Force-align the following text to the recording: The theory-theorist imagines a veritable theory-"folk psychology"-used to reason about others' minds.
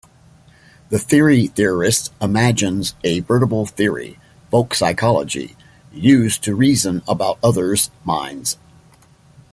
The 0.89 0.97
theory-theorist 0.97 2.11
imagines 2.19 2.95
a 3.03 3.19
veritable 3.19 3.67
theory-"folk 3.67 4.73
psychology"-used 4.73 6.39
to 6.43 6.55
reason 6.55 7.03
about 7.07 7.37
others' 7.43 7.91
minds. 8.03 8.57